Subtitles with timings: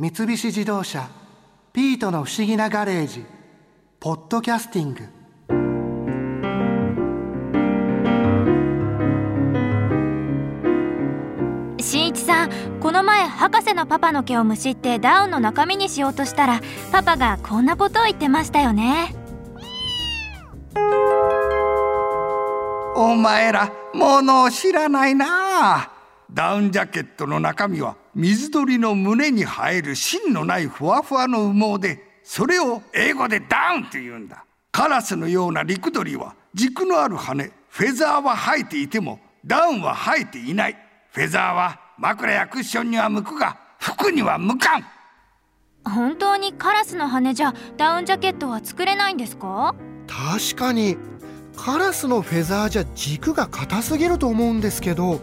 [0.00, 1.10] 三菱自動車
[1.74, 3.22] 「ピートの不思議なガレージ」
[4.00, 5.02] 「ポッドキャスティング」
[11.82, 12.50] 新一さん
[12.80, 19.14] この前博士のパパの毛をむしってダウンの中身にしようとしたらパパがこんなことを言ってましたよね。
[22.96, 25.90] お前らものを知らないな
[26.32, 34.44] ダウンジャケットの中身は水鳥の胸に生える芯のないふわふわの羽毛でそれを英語でダウンと言うんだ。
[34.70, 40.76] カラスのような陸鳥は軸のある羽フェザーは生えていてもダウンは生えていない。
[41.10, 44.84] フェザーは枕やクッションには向くが服には向かん。
[45.84, 49.74] 本当にカラスの羽じゃダウンジャケットは作れないんですか？
[50.06, 50.96] 確かに。
[51.56, 55.20] カラスのフェザーじゃ軸が硬すぎると思うんですけど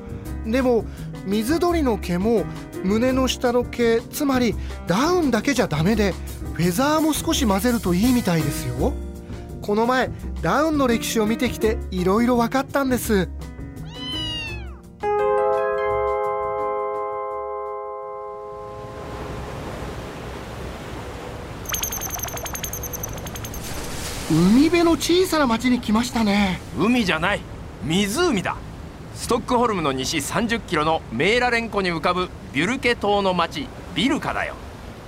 [0.52, 0.86] でも
[1.26, 2.46] 水鳥の毛も
[2.84, 4.56] 胸の下の毛つまり
[4.88, 6.14] ダウンだけじゃダメで
[6.54, 8.94] フェザーも少し混ぜるといいみたいですよ。
[9.62, 10.10] この前
[10.42, 13.30] ダウンの歴史を見てきていろいろ分かったんです。
[24.30, 26.60] 海辺の小さな町に来ましたね。
[26.78, 27.42] 海じゃない。
[27.84, 28.58] 湖だ。
[29.18, 34.54] ストックホルムの西30キロのメーラレン湖に浮かぶビュルケ島の町ビルカだよ。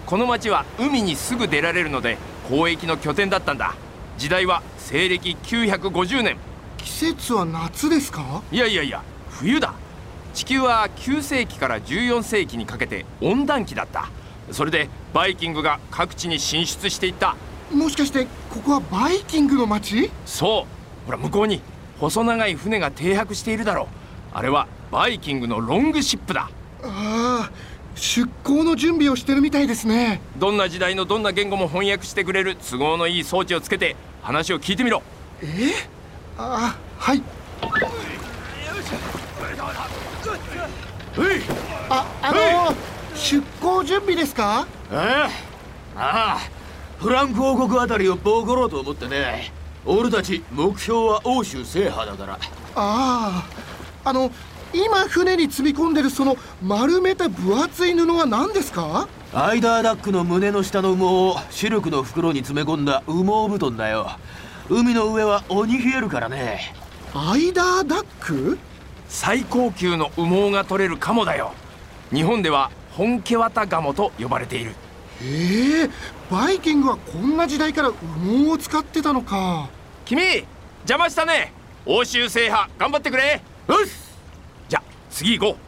[0.07, 2.17] この町は海にすぐ出られるので
[2.49, 3.75] 交易の拠点だったんだ。
[4.17, 6.37] 時代は西暦950年。
[6.77, 8.41] 季節は夏ですか？
[8.51, 9.75] いやいやいや冬だ。
[10.33, 14.09] 地球は9世紀から14世紀にかけて温暖期だった。
[14.51, 17.37] それでバイキングが各地に進出していった。
[17.71, 20.09] もしかしてここはバイキングの町？
[20.25, 20.65] そ
[21.03, 21.05] う。
[21.05, 21.61] ほら向こうに
[21.99, 23.98] 細長い船が停泊しているだろう
[24.33, 26.49] あれはバイキングのロングシップだ。
[26.83, 27.51] ああ
[27.95, 30.21] 出港の準備をしてるみたいですね。
[30.37, 35.03] どんな時代のどんな言語も翻訳してくれる都合のいい装置をつけて話を聞いてみろ。
[35.41, 35.45] え？
[36.37, 37.21] あはい。
[41.89, 42.75] ああの
[43.15, 44.65] 出港準備ですか？
[44.91, 45.29] ああ
[45.97, 46.39] ああ
[46.99, 49.51] フランク王国あたりをボコろうと思ってね。
[49.85, 52.33] 俺たち目標は欧州制覇だから。
[52.35, 52.39] あ
[52.75, 53.43] あ
[54.03, 54.31] あの
[54.73, 59.07] 今船に積み込んでるその丸めた分厚い布は何ですか？
[59.33, 64.11] アイダーダックの胸の下の羽毛をシルクの袋に詰め込んだ羽毛布団だよ。
[64.69, 66.73] 海の上は鬼冷えるからね。
[67.13, 68.57] アイダーダック？
[69.07, 71.53] 最高級の羽毛が取れるカモだよ。
[72.13, 74.75] 日本では本家綿ガモと呼ばれている。
[75.23, 75.89] ええ
[76.31, 77.95] バイキングはこんな時代から羽
[78.45, 79.67] 毛を使ってたのか。
[80.05, 80.21] 君
[80.81, 81.53] 邪魔したね。
[81.85, 83.91] 欧州制覇頑張ってくれよし。
[84.67, 84.81] じゃ
[85.11, 85.59] 次行こ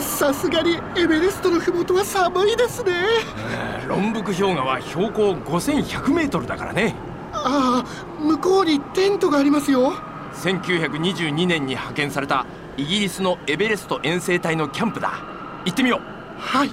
[0.00, 2.92] さすがにエベレストの麓は寒いですね。
[3.84, 6.94] う論北氷河は標高5100メートルだからね。
[7.32, 9.92] ああ向こうにテントがありますよ。
[10.34, 12.46] 1922年に派遣された
[12.76, 15.12] イギリスのエベレスト遠征隊のキャンプだ。
[15.64, 16.00] 行ってみよう。
[16.40, 16.68] はい。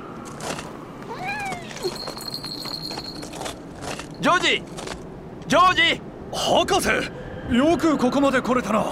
[4.21, 4.63] ジョージ。
[5.47, 6.01] ジョージ。
[6.31, 7.55] 博士。
[7.55, 8.85] よくここまで来れたな。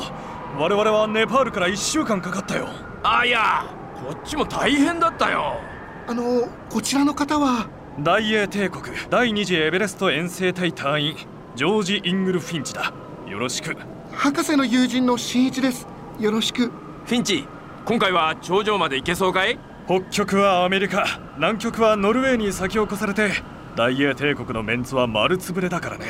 [0.57, 2.67] 我々はネパールから1週間かかったよ。
[3.03, 3.66] あいや
[3.96, 5.59] こっちも大変だったよ。
[6.07, 7.69] あのこちらの方は？
[8.00, 8.96] 大英帝国。
[9.09, 11.16] 第二次エベレスト遠征隊隊員。
[11.56, 12.94] ジョージ・イングル・フィンチだ。
[13.28, 13.75] よろしく。
[14.12, 15.88] 博士の友人の新一です。
[16.19, 16.72] よろしく
[17.07, 17.47] フィンチ
[17.85, 19.57] 今回は頂上まで行けそうかい？
[19.85, 23.31] 北極はアメリカ南極はノルウェーに先を越されて
[23.78, 26.06] 大英帝国のメンツは丸つぶれだからね。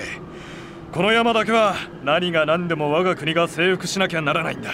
[0.91, 4.71] この山だけは何が何でも我が国が征服しなきゃならないんだ。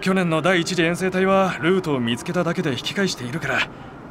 [0.00, 3.68] 去年の第一次遠征隊はルートを見つけただけで引き返しているから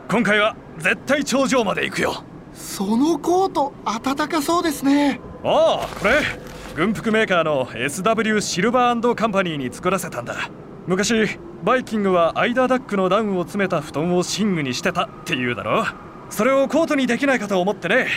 [0.09, 2.23] 今回は絶対頂上まで行くよ。
[2.53, 5.19] そのコート暖かそうですね。
[5.43, 6.21] ああこれ
[6.75, 10.51] 軍服メーカーの SW シルバーカンパニーに作らせたんだ
[10.87, 15.85] 昔バイキングはアイダーダックのダウンを詰めた布団を寝具にしてたっていうだろ
[16.29, 18.07] それをコートにできないかと思ってね。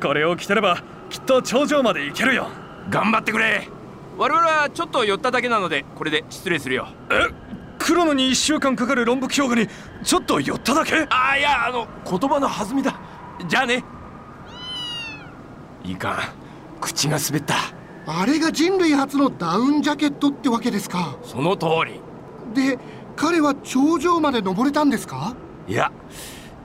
[0.00, 2.48] これを着てればきっと頂上まで行けるよ。
[2.88, 3.68] 頑張ってくれ。
[4.16, 6.88] 我々はちょっと寄っただけなのでこれで失礼するよ。
[7.10, 7.28] え？
[7.78, 9.68] 来るのに1週間かかる論北氷河に
[10.04, 11.06] ちょっと寄っただけ？
[11.10, 12.98] あいやあの言葉の弾みだ。
[13.46, 13.84] じゃあね。
[15.84, 16.14] いか。
[16.14, 16.16] ん
[16.80, 17.54] 口が滑った。
[18.06, 21.16] あれが人類初のダウンジャケットってわけですか。
[21.22, 22.00] その通り
[22.52, 22.78] で
[23.16, 25.34] 彼は頂上まで登れたんですか？
[25.66, 25.92] いや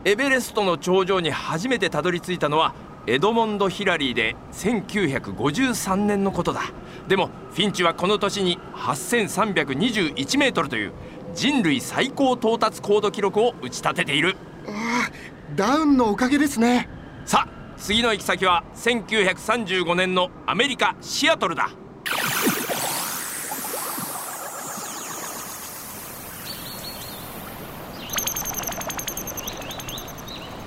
[0.04, 2.74] エベレストの頂上に初めてたどり着いたのは
[3.08, 6.62] エドモンド・ヒラリーで1953年のことだ。
[7.08, 10.94] でもフィンチはこの年に8321メートルという
[11.34, 14.36] 人類最高到達高度記録を打ち立てている。
[14.68, 15.10] あ
[15.56, 16.88] ダウンのおかげですね。
[17.26, 21.70] さあ次の行き先は1935年のアメリカシアトルだ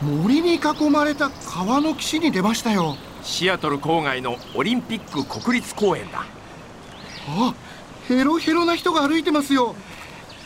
[0.02, 2.96] 森に囲まれた川の岸に出ましたよ。
[3.22, 6.24] シアトル郊外のオリンピック国立公園だ。
[7.28, 7.54] あ
[8.08, 9.76] ヘロヘロな人が歩いてますよ。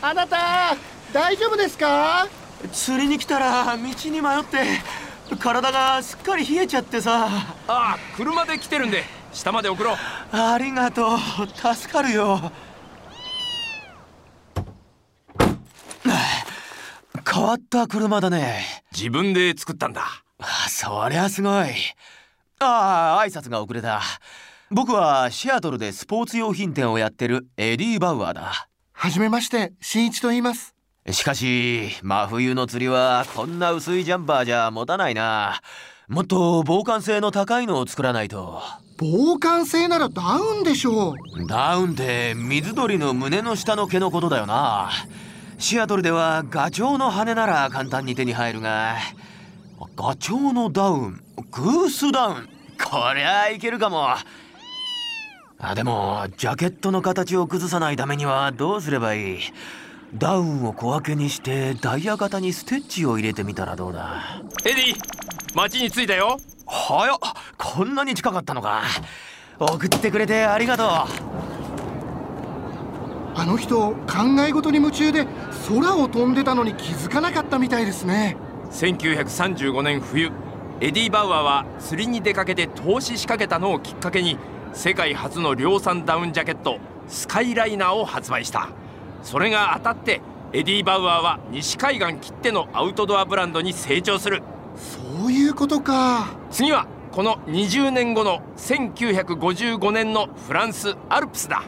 [0.03, 0.77] あなた
[1.11, 2.29] 大丈夫ですか？
[2.71, 7.27] 釣りに来たら道に迷って体がすっかり冷えちゃってさ。
[7.27, 9.97] ああ車で来てるんで下まで送ろう。
[10.33, 11.19] ありがとう。
[11.75, 12.53] 助かるよ
[17.47, 18.65] わった車だね。
[18.93, 20.05] 自分で作ったんだ。
[20.69, 21.69] そりゃすごい。
[22.59, 24.03] ああ挨拶が遅れた。
[24.71, 28.69] 僕はシアトルでスポーツ用品店をやってるエディ・バウアーだ。
[28.93, 30.75] はじめまして新一と言います。
[31.13, 35.61] しかし真冬の釣りはこんな薄いジャンパーじゃ持たないな。
[36.09, 38.61] もっと防寒性の高いのを作らないと。
[38.99, 41.47] 防寒性ならダウンでしょう。
[41.47, 44.91] ダウンって水鳥の胸の下の毛のことだよな
[45.59, 48.97] シアトルではガチョウの羽なら簡単に手に入るが
[49.97, 52.49] ガチョウのダウングースダウン
[52.79, 54.09] こりゃいけるかも。
[55.59, 59.39] あでもジャケットの形を崩さないためにはどうすればいい？
[60.15, 64.43] ダウンを小分けにしてダイヤ型にステッチを入れてみたらどうだ？
[64.67, 64.95] エディ
[65.55, 66.39] 町に着いたよ。
[66.67, 67.19] 早っ
[67.57, 68.83] こんなに近かったのか。
[69.59, 71.36] 送ってくれてありがとう
[73.39, 73.97] あの人考
[74.49, 75.27] え事に夢中で
[75.69, 78.39] 空を飛んでたのに気づかなかったみたいですね。
[78.71, 80.33] 1935年冬
[80.81, 84.39] エディ・バウアーは釣りに出かけて凍死しかけたのをきっかけに
[84.73, 86.79] 世界初の量産ダウンジャケット
[87.09, 88.71] スカイライナーを発売した。
[89.23, 90.23] それが当たって
[90.55, 94.43] エディ・バウアーは西海岸きってのアウトドアブランドに成長する。
[94.77, 96.29] そういうことか。
[96.51, 101.65] 次はこの20年後の1955年のフランスアルプスだ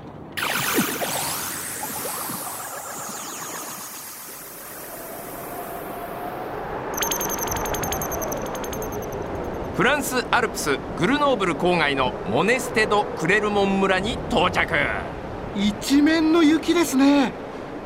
[9.78, 14.74] フランスアルプスグルノーブル郊外のモネステ・ド・クレルモン村に到着。
[15.54, 17.30] 一面の雪ですね。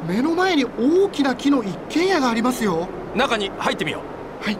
[0.08, 2.88] 目の前に大きな木の一軒家がありますよ。
[3.14, 4.00] 中に入ってみよ
[4.40, 4.42] う。
[4.42, 4.56] はい。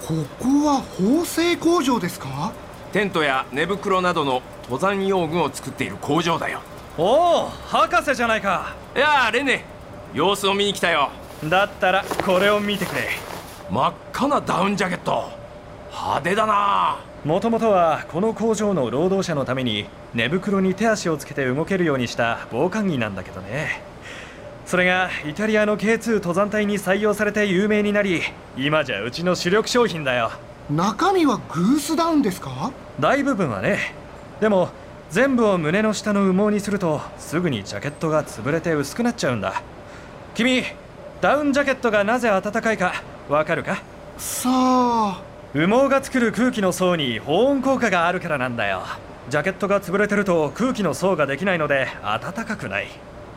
[0.00, 2.50] ここは縫製工場ですか？
[2.94, 6.62] テントや寝袋などの登山用具を作っている工場だよ。
[6.96, 8.74] おお博士じゃないか。
[8.96, 9.66] いやレネ
[10.14, 11.10] 様子を見に来たよ。
[11.44, 13.02] だったらこれを見てくれ
[13.70, 15.30] 真っ赤なダウンジャケット。
[15.90, 16.98] 派手だな。
[17.24, 23.82] もともとはこの工場の労働者のために寝袋に手足をつけて動けるようにした防寒着なんだけどね。
[24.66, 28.22] それがイタリアの K2 登山隊に採用されて有名になり
[28.56, 30.30] 今じゃうちの主力商品だよ。
[30.70, 32.72] 中身はグースダウンですか？
[33.00, 33.94] 大部分はね。
[34.40, 34.68] でも
[35.10, 39.62] 全部を胸の下の羽毛にするとすぐにジャケットが潰れて薄くなっちゃうんだ。
[40.34, 40.62] 君
[41.20, 43.82] ダウンジャケットがなぜ暖かいかわかるか？
[44.18, 45.22] さあ
[45.54, 48.82] 羽毛が作る空気の層に保温効果があるからなんだよ。
[49.30, 52.88] ジャケットが潰れてると空気の層ができないので暖かくない。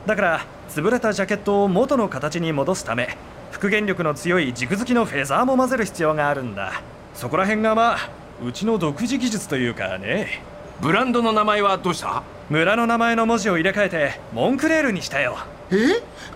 [0.06, 3.18] だから潰れたジャケットを元の形に戻すため
[3.52, 6.82] 復元力の強い軸付きのフェザーも混ぜる必要があるんだ。
[7.14, 8.10] そこら辺がまあ
[8.44, 10.42] うちの独自技術というかね。
[10.82, 12.24] ブランドの名前はどうした？
[12.50, 15.38] 村の名前の文字を入れ替えてモンクレールにしたよ。
[15.72, 15.76] え？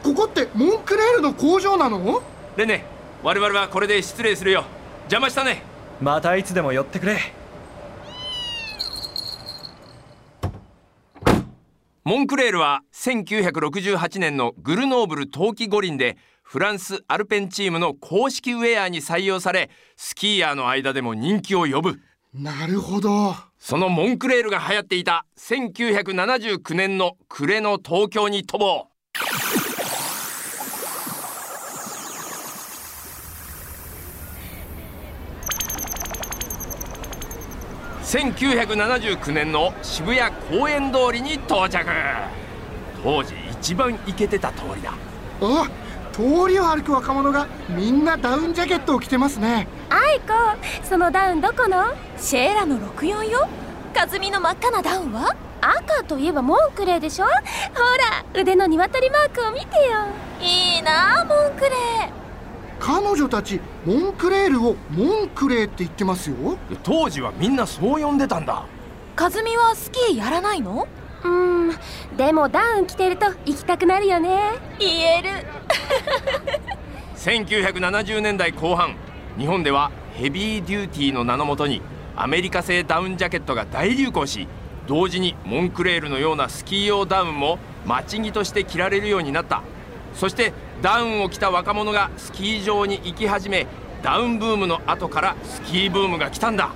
[0.02, 2.22] ここってモンクレールの工場なの？
[2.56, 2.86] レネ
[3.24, 4.66] 我々はこれで失礼するよ。
[5.02, 5.62] 邪魔したね。
[6.02, 7.20] またいつでも寄ってくれ。
[12.04, 22.00] モンクレールは1968年のグルノーブル冬季五輪でフランスアルペンチームの公式ウェアに採用されスキーヤーの間でも人気を呼ぶ。
[22.34, 23.36] なるほど。
[23.60, 28.91] そのモンクレールが流行っていた1979年の暮れの東京に飛ぼう
[38.12, 41.86] 1979年の渋谷公園通りに到着
[43.02, 44.92] 当時一番イケてた通りだ。
[45.42, 45.70] あ
[46.12, 49.66] 通りを歩く若者がみんなダウンジャケットを着てますね。
[49.90, 50.34] アイコ
[50.84, 51.94] そのダウンどこの？
[52.18, 53.48] シエラの64よ
[53.96, 55.34] カズミの真っ赤なダウンは？
[55.62, 57.26] 赤といえばモンクレーでしょ？
[57.28, 60.08] ほら腕の鶏マークを見てよ。
[60.42, 62.21] いいなモンクレー
[62.82, 66.58] 彼女たちモンクレールをモンクレーって言ってますよ。
[66.82, 68.66] 当時はみんなそう呼んでたんだ。
[69.16, 70.88] 和美はスキーやらないの？
[71.24, 71.72] うん
[72.18, 74.54] でもダウン着てると行きたくなるよね。
[74.80, 75.30] 言える。
[77.18, 78.96] 1970年代後半
[79.38, 81.84] 日本ではヘビーデューティーの名のもとに
[82.16, 84.48] アメリカ製ダウンジャケットが大流行し
[84.88, 89.62] 同時にモンクレールのようなスキー用ダウンも待ち着として着られるようになった。
[90.16, 93.68] そしてダウンを着た若者がスキー場に行き始め
[94.02, 96.72] ダウンブームの後からスキーブームが来たんだ。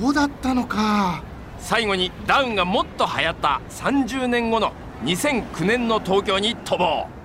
[0.00, 1.22] そうだったのか。
[1.58, 4.72] 最後にダウンがもっと流行った30年後の
[5.04, 7.20] 2009年の東京に飛ぼう。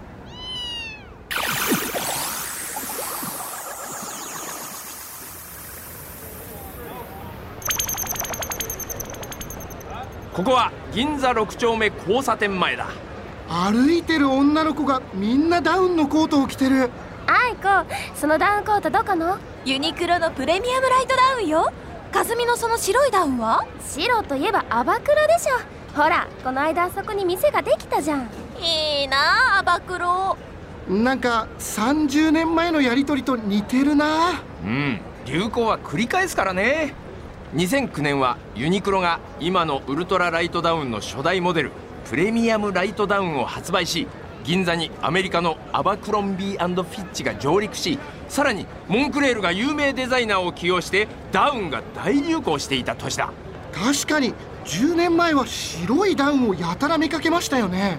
[10.34, 12.88] ここは銀座6丁目交差点前だ
[13.47, 16.89] 歩いてる女の子がみんなダウンのコートを着てる。
[17.27, 19.37] あいこそのダウンコートどこの？
[19.65, 21.71] ユニクロのプレミアムライトダウンよ。
[22.11, 23.65] かずみのその白いダウンは？
[23.81, 25.99] 白といえばアバクロでしょ。
[25.99, 28.29] ほらこの間あそこに店ができたじゃん。
[28.59, 30.37] いいなアバクロ。
[30.87, 34.41] なんか30年前のやり取りと似てるな。
[34.63, 36.93] うん流行は繰り返すからね。
[37.55, 41.71] 2009年はユニクロが今のウルトラライトダウンの初代モデル
[42.05, 44.07] プレミアムライトダウンを発売し
[44.43, 47.97] 銀座にアメリカのアバクロンビーフィッチが上陸し
[48.29, 53.31] さらにモンクレールが有名デザイナーを起用してダウンが大流行していた年だ。
[53.74, 54.33] 確かに
[54.65, 57.97] 10年前は白いダウンをやたら見かけましたよね。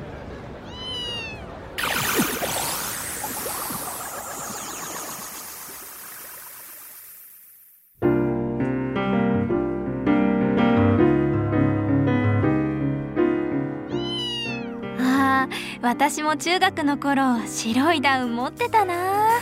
[15.83, 19.41] 私も中学の頃白いダウン持ってたな。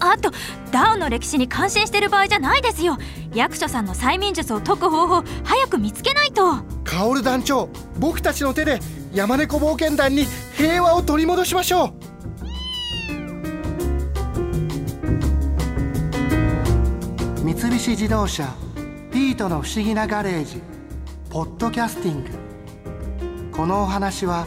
[0.00, 0.30] あと
[0.70, 2.98] ダウンの歴史に感心してる場合じゃないですよ。
[3.34, 6.58] 役所さんの催眠術を解く方法早く見つけないと。
[6.84, 7.68] カオル団長
[7.98, 8.80] 僕たちの手で
[9.12, 11.92] 山猫冒険団に平和を取り戻しましょう。
[17.44, 18.54] 三菱自動車
[19.10, 20.62] ピートの不思議なガレージ
[21.30, 22.30] ポッドキャスティング。
[23.50, 24.46] このお話は